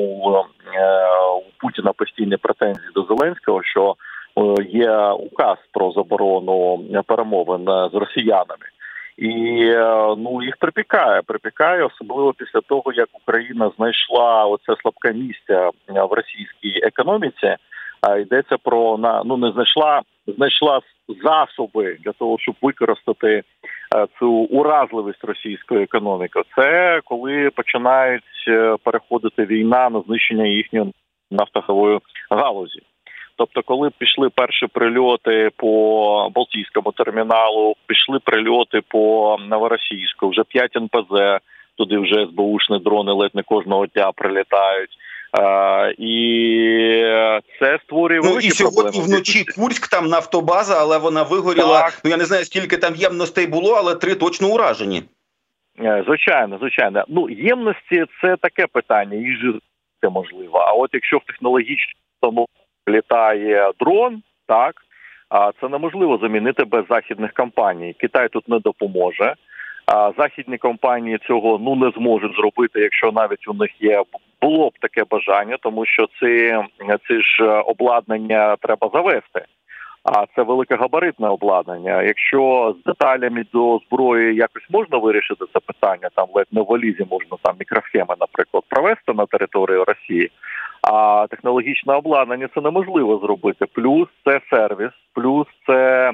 е, 0.75 0.99
у 1.37 1.43
Путіна 1.59 1.93
постійні 1.93 2.37
претензії 2.37 2.89
до 2.95 3.03
Зеленського, 3.03 3.63
що 3.63 3.97
е, 4.37 4.63
є 4.63 4.99
указ 5.09 5.57
про 5.73 5.93
заборону 5.93 6.85
перемовин 7.07 7.65
з 7.65 7.95
росіянами. 7.95 8.67
І 9.19 9.61
е, 9.65 10.15
ну 10.19 10.43
їх 10.43 10.57
припікає, 10.57 11.23
припікає, 11.23 11.85
особливо 11.85 12.33
після 12.33 12.61
того, 12.61 12.93
як 12.93 13.09
Україна 13.23 13.71
знайшла 13.77 14.45
оце 14.45 14.77
слабке 14.83 15.13
місце 15.13 15.71
в 15.89 16.13
російській 16.13 16.81
економіці. 16.83 17.57
А 18.01 18.17
йдеться 18.17 18.57
про 18.63 18.99
на 18.99 19.23
ну 19.25 19.37
не 19.37 19.53
знайшла, 19.53 20.03
знайшла 20.27 20.81
засоби 21.23 21.97
для 22.05 22.13
того, 22.13 22.37
щоб 22.39 22.55
використати 22.63 23.29
е, 23.29 23.43
цю 24.19 24.31
уразливість 24.31 25.25
російської 25.25 25.83
економіки. 25.83 26.41
Це 26.57 27.01
коли 27.05 27.51
починають 27.51 28.23
е, 28.49 28.77
переходити 28.83 29.45
війна 29.45 29.91
на 29.91 30.01
знищення 30.01 30.47
їхньої 30.47 30.93
нафтохової 31.31 31.99
галузі. 32.31 32.81
Тобто, 33.37 33.63
коли 33.63 33.91
пішли 33.99 34.29
перші 34.29 34.67
прильоти 34.67 35.51
по 35.57 36.31
Балтійському 36.35 36.93
терміналу, 36.93 37.75
пішли 37.87 38.19
прильоти 38.19 38.81
по 38.89 39.37
Новоросійську, 39.49 40.29
вже 40.29 40.45
5 40.45 40.77
НПЗ, 40.77 41.39
туди 41.79 41.99
вже 41.99 42.27
СБУшні 42.27 42.79
дрони 42.79 43.13
ледь 43.13 43.35
не 43.35 43.43
кожного 43.43 43.87
дня 43.87 44.13
прилітають. 44.13 44.91
А, 45.33 45.93
І 45.99 46.13
це 47.61 47.79
створює 47.85 48.21
ну, 48.25 48.39
і 48.41 48.51
сьогодні 48.51 48.83
проблеми. 48.83 49.07
вночі 49.07 49.45
Курськ, 49.45 49.89
там 49.89 50.07
нафтобаза, 50.07 50.77
але 50.81 50.99
вона 50.99 51.23
вигоріла. 51.23 51.83
Так. 51.83 52.01
Ну 52.05 52.11
я 52.11 52.17
не 52.17 52.25
знаю, 52.25 52.45
скільки 52.45 52.77
там 52.77 52.95
ємностей 52.95 53.47
було, 53.47 53.75
але 53.75 53.95
три 53.95 54.15
точно 54.15 54.49
уражені. 54.49 55.03
Е, 55.81 56.03
звичайно, 56.07 56.59
звичайно. 56.59 57.05
Ну 57.09 57.31
ємності 57.31 58.05
це 58.23 58.37
таке 58.37 58.67
питання, 58.67 59.17
їх 59.17 59.39
це 60.01 60.09
можливо. 60.09 60.59
А 60.59 60.73
от 60.73 60.91
якщо 60.93 61.19
в 61.19 61.25
технологічному 61.25 62.49
літає 62.89 63.73
дрон, 63.81 64.23
так 64.47 64.75
а 65.29 65.51
це 65.61 65.69
неможливо 65.69 66.19
замінити 66.23 66.65
без 66.65 66.85
західних 66.91 67.33
компаній. 67.33 67.95
Китай 68.01 68.29
тут 68.29 68.49
не 68.49 68.59
допоможе. 68.59 69.35
А 69.93 70.13
західні 70.19 70.59
компанії 70.59 71.19
цього 71.27 71.59
ну 71.63 71.77
не 71.77 71.91
зможуть 71.91 72.37
зробити, 72.37 72.81
якщо 72.81 73.13
навіть 73.13 73.49
у 73.49 73.53
них 73.53 73.71
є 73.81 74.03
було 74.43 74.69
б 74.69 74.73
таке 74.81 75.05
бажання, 75.11 75.57
тому 75.63 75.87
що 75.87 76.07
ці, 76.21 76.57
ці 77.09 77.23
ж 77.23 77.45
обладнання 77.45 78.57
треба 78.57 78.91
завести. 78.95 79.45
А 80.05 80.27
це 80.37 80.43
великогабаритне 80.43 81.29
обладнання. 81.29 82.03
Якщо 82.03 82.75
з 82.81 82.85
деталями 82.85 83.45
до 83.53 83.81
зброї 83.87 84.35
якось 84.35 84.71
можна 84.71 84.99
вирішити 84.99 85.45
це 85.53 85.61
питання, 85.61 86.09
там 86.15 86.27
ледь 86.35 86.53
не 86.53 86.63
валізі 86.63 87.07
можна 87.11 87.37
там 87.43 87.57
мікросхеми, 87.59 88.15
наприклад, 88.21 88.65
провести 88.69 89.13
на 89.13 89.27
території 89.27 89.85
Росії, 89.85 90.31
а 90.83 91.27
технологічне 91.31 91.95
обладнання 91.95 92.49
це 92.55 92.61
неможливо 92.61 93.19
зробити. 93.19 93.67
Плюс 93.73 94.09
це 94.25 94.41
сервіс, 94.51 94.91
плюс 95.15 95.47
це 95.67 96.13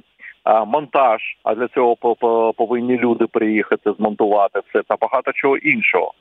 монтаж. 0.66 1.20
А 1.42 1.54
для 1.54 1.68
цього 1.68 1.96
повинні 2.52 2.98
люди 2.98 3.26
приїхати 3.26 3.92
змонтувати 3.92 4.60
це 4.72 4.82
та 4.82 4.96
багато 5.00 5.32
чого 5.32 5.56
іншого. 5.56 6.12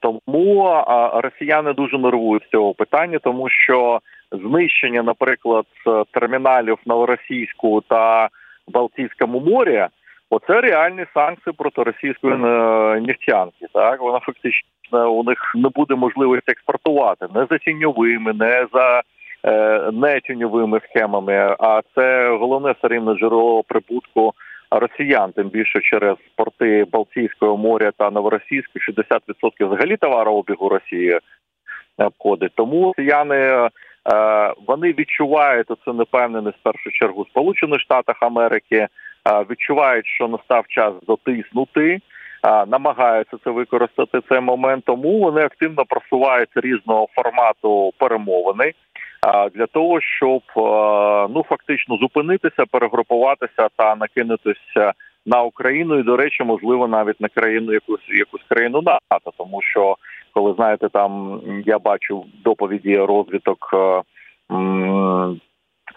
Тому 0.00 0.82
росіяни 1.14 1.72
дуже 1.72 1.98
нервують 1.98 2.44
з 2.44 2.50
цього 2.50 2.74
питання, 2.74 3.18
тому 3.18 3.48
що 3.48 4.00
знищення, 4.32 5.02
наприклад, 5.02 5.66
терміналів 6.12 6.78
Новоросійську 6.86 7.80
та 7.80 8.28
Балтійському 8.68 9.40
морі, 9.40 9.86
оце 10.30 10.60
реальні 10.60 11.06
санкції 11.14 11.54
проти 11.58 11.82
російської 11.82 12.34
е, 12.34 12.38
нефтянки. 13.00 13.66
Так 13.72 14.00
вона 14.00 14.18
фактично 14.18 15.12
у 15.12 15.24
них 15.24 15.52
не 15.54 15.68
буде 15.68 15.94
можливості 15.94 16.50
експортувати 16.50 17.26
не 17.34 17.46
за 17.50 17.58
тіньовими, 17.58 18.32
не 18.32 18.66
за 18.72 18.98
е, 18.98 19.02
не 19.92 20.20
тіньовими 20.20 20.80
схемами. 20.80 21.56
А 21.58 21.80
це 21.94 22.28
головне 22.28 22.72
все 22.72 22.88
рівно 22.88 23.14
джерело 23.14 23.62
прибутку 23.62 24.34
росіян, 24.70 25.32
тим 25.32 25.48
більше 25.48 25.80
через 25.80 26.16
порти 26.36 26.84
Балтійського 26.92 27.56
моря 27.56 27.92
та 27.98 28.10
Новоросійську, 28.10 28.78
60% 28.78 29.66
взагалі 29.66 29.96
товарообігу 29.96 30.68
Росії 30.68 31.18
обходить. 31.98 32.52
Тому 32.54 32.94
росіяни 32.96 33.36
е, 33.36 33.70
вони 34.66 34.88
відчувають 34.88 35.66
це 35.84 35.92
непевненість 35.92 36.58
в 36.58 36.62
першу 36.62 36.90
чергу 36.90 37.26
Сполучених 37.30 37.80
Штатах 37.80 38.16
Америки, 38.20 38.76
е, 38.76 38.88
відчувають, 39.50 40.06
що 40.06 40.28
настав 40.28 40.64
час 40.68 40.92
дотиснути. 41.06 42.00
Намагаються 42.44 43.36
це 43.44 43.50
використати 43.50 44.20
цей 44.28 44.40
момент, 44.40 44.84
тому 44.84 45.18
вони 45.18 45.40
активно 45.40 45.84
просувають 45.84 46.50
різного 46.54 47.08
формату 47.14 47.92
перемовини 47.98 48.72
для 49.54 49.66
того, 49.66 50.00
щоб 50.00 50.42
ну 51.30 51.44
фактично 51.48 51.96
зупинитися, 51.96 52.64
перегрупуватися 52.70 53.68
та 53.76 53.96
накинутися 53.96 54.92
на 55.26 55.42
Україну, 55.42 55.98
і 55.98 56.02
до 56.02 56.16
речі, 56.16 56.44
можливо, 56.44 56.88
навіть 56.88 57.20
на 57.20 57.28
країну 57.28 57.72
якусь 57.72 58.08
якусь 58.08 58.42
країну 58.48 58.82
НАТО, 58.82 59.32
тому 59.38 59.62
що 59.62 59.96
коли 60.34 60.54
знаєте, 60.54 60.88
там 60.88 61.40
я 61.66 61.78
бачу 61.78 62.24
доповіді 62.44 62.96
розвиток. 62.96 63.74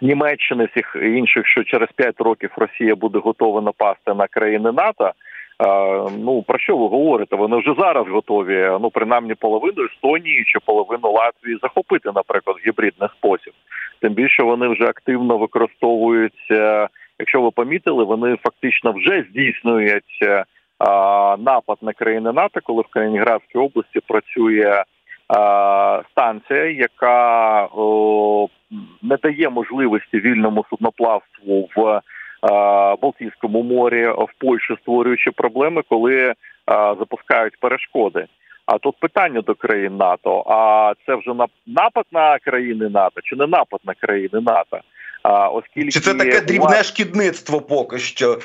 Німеччини 0.01 0.65
всіх 0.65 0.95
інших, 1.01 1.47
що 1.47 1.63
через 1.63 1.89
5 1.95 2.21
років 2.21 2.51
Росія 2.57 2.95
буде 2.95 3.19
готова 3.19 3.61
напасти 3.61 4.13
на 4.13 4.27
країни 4.27 4.71
НАТО. 4.71 5.11
Ну 6.19 6.43
про 6.47 6.59
що 6.59 6.77
ви 6.77 6.87
говорите? 6.87 7.35
Вони 7.35 7.57
вже 7.57 7.73
зараз 7.79 8.07
готові. 8.07 8.77
Ну 8.81 8.89
принаймні 8.89 9.35
половину 9.35 9.85
Естонії 9.85 10.43
чи 10.47 10.59
половину 10.59 11.11
Латвії 11.11 11.57
захопити, 11.61 12.11
наприклад, 12.15 12.57
в 12.59 12.67
гібридний 12.67 13.09
спосіб. 13.17 13.53
Тим 14.01 14.13
більше 14.13 14.43
вони 14.43 14.67
вже 14.67 14.83
активно 14.83 15.37
використовують. 15.37 16.51
Якщо 17.19 17.41
ви 17.41 17.51
помітили, 17.51 18.03
вони 18.03 18.37
фактично 18.43 18.91
вже 18.91 19.25
здійснюють 19.29 20.19
напад 21.39 21.77
на 21.81 21.93
країни 21.93 22.31
НАТО, 22.31 22.59
коли 22.63 22.81
в 22.81 22.87
Калінінградській 22.87 23.59
області 23.59 23.99
працює 24.07 24.83
станція, 26.11 26.65
яка 26.65 27.67
не 29.01 29.17
дає 29.23 29.49
можливості 29.49 30.19
вільному 30.19 30.65
судноплавству 30.69 31.69
в 31.75 32.01
Балтійському 33.01 33.63
морі 33.63 34.07
в 34.07 34.29
Польщі, 34.37 34.75
створюючи 34.81 35.31
проблеми, 35.31 35.81
коли 35.89 36.33
запускають 36.99 37.59
перешкоди. 37.59 38.25
А 38.65 38.77
тут 38.77 38.95
питання 38.99 39.41
до 39.41 39.55
країн 39.55 39.97
НАТО: 39.97 40.43
а 40.47 40.93
це 41.05 41.15
вже 41.15 41.33
напад 41.67 42.05
на 42.11 42.39
країни 42.39 42.89
НАТО 42.89 43.21
чи 43.23 43.35
не 43.35 43.47
напад 43.47 43.79
на 43.85 43.93
країни 43.93 44.41
НАТО? 44.41 44.79
А 45.23 45.49
оскільки 45.49 45.91
чи 45.91 45.99
це 45.99 46.13
таке 46.13 46.41
дрібне 46.41 46.83
шкідництво 46.83 47.61
поки 47.61 47.97
що? 47.97 48.37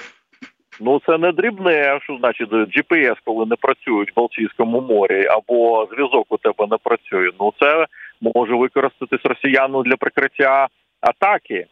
Ну 0.81 1.01
це 1.07 1.19
не 1.19 1.33
дрібне, 1.33 1.99
що 2.03 2.17
значить 2.21 2.53
GPS, 2.53 3.15
коли 3.25 3.47
не 3.47 3.57
працюють 3.57 4.11
в 4.11 4.15
Балтійському 4.17 4.81
морі, 4.81 5.27
або 5.27 5.89
зв'язок 5.93 6.27
у 6.29 6.37
тебе 6.37 6.67
не 6.71 6.77
працює. 6.77 7.31
Ну 7.41 7.53
це 7.61 7.87
може 8.21 8.55
використатись 8.55 9.25
росіяну 9.25 9.83
для 9.83 9.97
прикриття 9.97 10.69
атаки. 11.01 11.67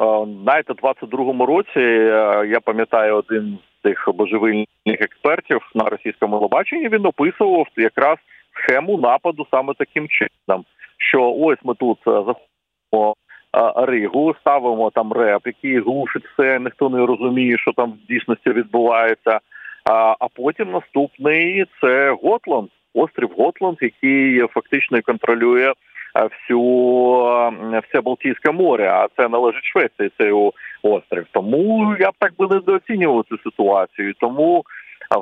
Е, 0.00 0.26
знаєте, 0.42 0.72
в 0.72 0.76
22-му 0.76 1.46
році 1.46 1.80
е, 1.80 2.46
я 2.48 2.60
пам'ятаю 2.64 3.16
один 3.16 3.58
з 3.78 3.82
тих 3.82 4.08
божевільних 4.14 4.66
експертів 4.86 5.60
на 5.74 5.84
російському 5.84 6.36
телебаченні, 6.36 6.88
Він 6.88 7.06
описував 7.06 7.66
якраз 7.76 8.18
схему 8.54 8.98
нападу 8.98 9.46
саме 9.50 9.74
таким 9.78 10.08
чином, 10.08 10.64
що 10.98 11.32
ось 11.32 11.58
ми 11.64 11.74
тут 11.74 11.98
е, 11.98 12.10
заходимо 12.10 13.14
Ригу, 13.76 14.34
ставимо 14.40 14.90
там 14.90 15.12
реп, 15.12 15.46
який 15.46 15.80
глушить 15.80 16.24
все, 16.26 16.58
ніхто 16.58 16.88
не 16.88 17.06
розуміє, 17.06 17.58
що 17.58 17.72
там 17.72 17.92
в 17.92 18.06
дійсності 18.12 18.50
відбувається. 18.50 19.40
А 20.20 20.28
потім 20.34 20.70
наступний 20.70 21.64
це 21.80 22.16
Готланд, 22.22 22.68
острів 22.94 23.30
Готланд, 23.38 23.76
який 23.80 24.40
фактично 24.40 25.02
контролює 25.02 25.72
всю 26.24 26.60
все 27.88 28.00
Балтійське 28.00 28.52
море. 28.52 28.90
А 28.90 29.08
це 29.16 29.28
належить 29.28 29.64
Швеції. 29.64 30.10
Цей 30.18 30.52
острів. 30.82 31.26
Тому 31.32 31.96
я 32.00 32.10
б 32.10 32.14
так 32.18 32.32
би 32.38 32.46
недооцінював 32.46 33.24
цю 33.28 33.38
ситуацію. 33.38 34.14
Тому 34.20 34.64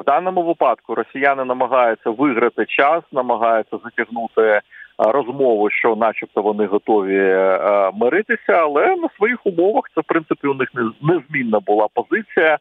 в 0.01 0.05
даному 0.05 0.43
випадку 0.43 0.95
росіяни 0.95 1.45
намагаються 1.45 2.11
виграти 2.11 2.67
час, 2.67 3.03
намагаються 3.13 3.79
затягнути 3.85 4.61
розмову, 4.99 5.71
що, 5.71 5.97
начебто, 5.97 6.43
вони 6.43 6.67
готові 6.67 7.19
е, 7.19 7.91
миритися, 7.95 8.53
але 8.53 8.97
на 8.97 9.09
своїх 9.17 9.47
умовах 9.47 9.85
це 9.95 10.01
в 10.01 10.05
принципі 10.05 10.47
у 10.47 10.55
них 10.55 10.69
незмінна 11.03 11.61
була 11.61 11.89
позиція. 11.95 12.59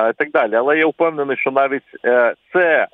Е, 0.00 0.10
і 0.10 0.12
так 0.12 0.30
далі, 0.30 0.54
але 0.54 0.78
я 0.78 0.86
впевнений, 0.86 1.36
що 1.36 1.50
навіть 1.50 1.82
е, 2.04 2.34
це 2.52 2.86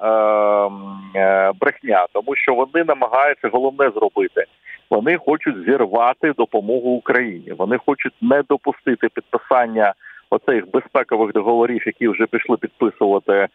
брехня, 1.61 2.07
тому 2.13 2.37
що 2.37 2.55
вони 2.55 2.85
намагаються 2.85 3.49
головне 3.49 3.91
зробити. 3.91 4.45
Вони 4.93 5.17
хочуть 5.17 5.65
зірвати 5.65 6.33
допомогу 6.33 6.91
Україні. 6.91 7.53
Вони 7.59 7.79
хочуть 7.87 8.13
не 8.21 8.43
допустити 8.49 9.09
підписання 9.09 9.95
оцих 10.31 10.71
безпекових 10.71 11.33
договорів, 11.33 11.83
які 11.87 12.09
вже 12.09 12.27
пішли 12.27 12.57
підписувати 12.57 13.33
е, 13.33 13.49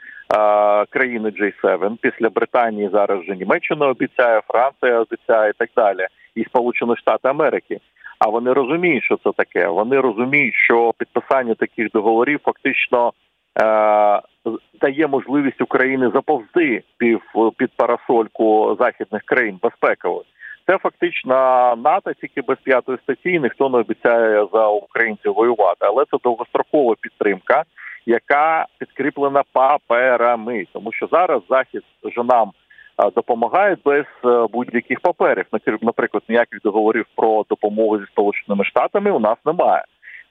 країни 0.86 1.30
G7. 1.30 1.98
після 2.02 2.30
Британії 2.30 2.90
зараз 2.94 3.22
вже 3.22 3.36
Німеччина 3.36 3.88
обіцяє, 3.88 4.42
Франція 4.48 5.00
обіцяє 5.00 5.50
і 5.50 5.54
так 5.58 5.70
далі, 5.76 6.08
і 6.36 6.44
Сполучені 6.44 6.96
Штати 6.96 7.30
Америки. 7.30 7.80
А 8.20 8.30
вони 8.30 8.54
розуміють, 8.54 9.04
що 9.04 9.18
це 9.24 9.32
таке. 9.38 9.68
Вони 9.68 10.00
розуміють, 10.00 10.56
що 10.56 10.94
підписання 10.98 11.54
таких 11.54 11.92
договорів 11.92 12.40
фактично 12.44 13.14
е, 13.62 13.64
дає 14.82 15.08
можливість 15.08 15.62
Україні 15.62 16.10
заповзти 16.14 16.84
пів 16.98 17.22
під 17.58 17.70
парасольку 17.78 18.78
західних 18.80 19.24
країн 19.24 19.60
безпекових. 19.62 20.26
Це 20.68 20.78
фактично 20.78 21.34
НАТО 21.78 22.14
тільки 22.14 22.42
без 22.42 22.58
п'ятої 22.58 22.98
статті. 23.04 23.40
Ніхто 23.40 23.70
не 23.70 23.78
обіцяє 23.78 24.48
за 24.54 24.68
українців 24.68 25.34
воювати, 25.34 25.80
але 25.86 26.04
це 26.12 26.18
довгострокова 26.24 26.96
підтримка, 27.02 27.64
яка 28.06 28.66
підкріплена 28.80 29.44
паперами, 29.54 30.66
тому 30.74 30.92
що 30.92 31.08
зараз 31.12 31.42
захід 31.50 31.82
вже 32.04 32.24
нам 32.24 32.52
допомагає 33.16 33.78
без 33.86 34.06
е, 34.26 34.48
будь-яких 34.54 35.00
паперів. 35.00 35.46
наприклад, 35.82 36.24
ніяких 36.30 36.62
договорів 36.62 37.06
про 37.16 37.46
допомогу 37.50 38.00
зі 38.00 38.06
сполученими 38.06 38.66
штатами 38.66 39.12
у 39.12 39.20
нас 39.20 39.38
немає 39.46 39.84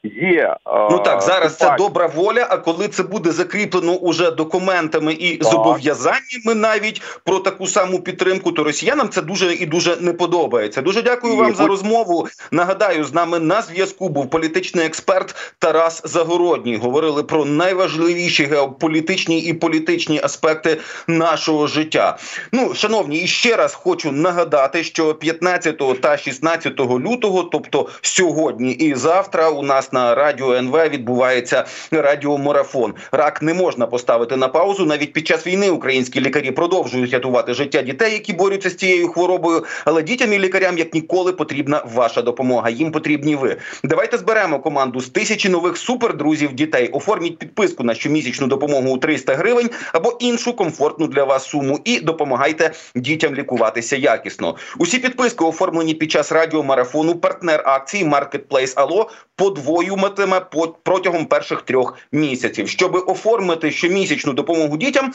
є 0.03 0.57
ну 0.91 0.99
так 0.99 1.23
зараз 1.23 1.57
це 1.57 1.75
добра 1.79 2.07
воля. 2.07 2.47
А 2.51 2.57
коли 2.57 2.89
це 2.89 3.03
буде 3.03 3.33
закріплено 3.33 3.93
уже 3.93 4.31
документами 4.31 5.13
і 5.13 5.37
так. 5.37 5.53
зобов'язаннями, 5.53 6.55
навіть 6.55 7.03
про 7.25 7.39
таку 7.39 7.67
саму 7.67 8.01
підтримку, 8.01 8.53
то 8.53 8.65
росіянам 8.65 9.09
це 9.09 9.23
дуже 9.23 9.55
і 9.55 9.67
дуже 9.67 9.97
не 10.01 10.13
подобається. 10.13 10.83
Дуже 10.83 11.03
дякую 11.03 11.35
і, 11.35 11.37
вам 11.37 11.47
будь... 11.47 11.57
за 11.57 11.67
розмову. 11.67 12.29
Нагадаю, 12.51 13.05
з 13.05 13.15
нами 13.15 13.39
на 13.39 13.63
зв'язку 13.63 14.09
був 14.09 14.31
політичний 14.31 14.87
експерт 14.87 15.55
Тарас 15.59 16.03
Загородній. 16.05 16.77
Говорили 16.77 17.23
про 17.23 17.45
найважливіші 17.45 18.45
геополітичні 18.45 19.41
і 19.41 19.53
політичні 19.53 20.21
аспекти 20.23 20.77
нашого 21.07 21.67
життя. 21.67 22.19
Ну, 22.53 22.75
шановні, 22.75 23.19
і 23.19 23.27
ще 23.27 23.57
раз 23.57 23.75
хочу 23.75 24.13
нагадати, 24.13 24.85
що 24.85 25.15
15 25.15 26.01
та 26.01 26.17
16 26.17 26.81
лютого, 26.81 27.43
тобто 27.43 27.89
сьогодні 28.01 28.73
і 28.73 28.95
завтра, 28.95 29.51
у 29.51 29.63
нас 29.63 29.93
на 29.97 30.15
радіо 30.15 30.55
НВ 30.55 30.89
відбувається 30.89 31.65
радіомарафон. 31.91 32.95
Рак 33.13 33.43
не 33.43 33.55
можна 33.55 33.87
поставити 33.87 34.37
на 34.37 34.49
паузу. 34.49 34.87
Навіть 34.87 35.13
під 35.13 35.27
час 35.27 35.47
війни 35.47 35.71
українські 35.71 36.21
лікарі 36.21 36.51
продовжують 36.51 37.13
рятувати 37.13 37.55
життя 37.55 37.83
дітей, 37.83 38.13
які 38.13 38.33
борються 38.33 38.71
з 38.71 38.75
цією 38.75 39.09
хворобою. 39.09 39.65
Але 39.85 40.03
дітям 40.03 40.33
і 40.33 40.39
лікарям 40.39 40.79
як 40.79 40.95
ніколи 40.95 41.33
потрібна 41.33 41.83
ваша 41.95 42.23
допомога. 42.23 42.71
Їм 42.71 42.93
потрібні 42.93 43.37
ви. 43.37 43.57
Давайте 43.85 44.19
зберемо 44.19 44.59
команду 44.59 45.01
з 45.01 45.09
тисячі 45.09 45.49
нових 45.49 45.77
супердрузів 45.77 46.53
дітей. 46.53 46.89
Оформіть 46.89 47.39
підписку 47.39 47.85
на 47.85 47.95
щомісячну 47.95 48.47
допомогу 48.47 48.91
у 48.91 48.99
300 48.99 49.35
гривень 49.35 49.71
або 49.93 50.17
іншу 50.21 50.53
комфортну 50.53 51.07
для 51.07 51.25
вас 51.25 51.49
суму. 51.49 51.81
І 51.85 52.01
допомагайте 52.01 52.73
дітям 52.95 53.35
лікуватися 53.35 53.97
якісно. 53.97 54.57
Усі 54.79 54.99
підписки 54.99 55.45
оформлені 55.45 55.95
під 55.95 56.11
час 56.11 56.33
радіомарафону. 56.33 57.15
Партнер 57.15 57.63
акції 57.65 58.05
Marketplace 58.05 58.73
Ало 58.77 59.11
подвоює 59.37 59.77
воюватиме 59.77 60.41
протягом 60.83 61.27
перших 61.27 61.63
трьох 61.63 61.99
місяців, 62.13 62.69
щоб 62.69 62.95
оформити 63.07 63.71
щомісячну 63.71 64.33
допомогу 64.33 64.77
дітям. 64.77 65.13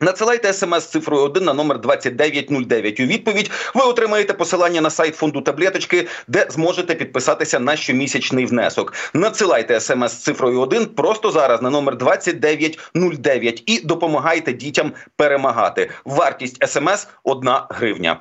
Надсилайте 0.00 0.52
смс 0.52 0.86
цифрою 0.86 1.22
1 1.22 1.44
на 1.44 1.52
номер 1.52 1.80
2909. 1.80 3.00
У 3.00 3.02
відповідь 3.02 3.50
ви 3.74 3.82
отримаєте 3.82 4.32
посилання 4.32 4.80
на 4.80 4.90
сайт 4.90 5.16
фонду 5.16 5.40
таблеточки, 5.40 6.06
де 6.28 6.46
зможете 6.50 6.94
підписатися 6.94 7.58
на 7.58 7.76
щомісячний 7.76 8.46
внесок. 8.46 8.94
Надсилайте 9.14 9.80
смс 9.80 10.14
цифрою 10.14 10.60
1 10.60 10.86
просто 10.86 11.30
зараз 11.30 11.62
на 11.62 11.70
номер 11.70 11.96
2909 11.96 13.62
і 13.66 13.80
допомагайте 13.80 14.52
дітям 14.52 14.92
перемагати. 15.16 15.90
Вартість 16.04 16.68
смс 16.68 17.08
1 17.24 17.50
гривня. 17.70 18.20